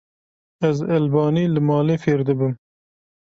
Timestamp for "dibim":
2.27-2.53